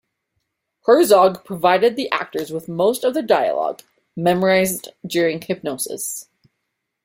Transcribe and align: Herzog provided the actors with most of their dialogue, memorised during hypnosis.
Herzog 0.87 1.45
provided 1.45 1.95
the 1.95 2.09
actors 2.11 2.49
with 2.51 2.67
most 2.67 3.03
of 3.03 3.13
their 3.13 3.21
dialogue, 3.21 3.83
memorised 4.15 4.89
during 5.05 5.39
hypnosis. 5.41 6.27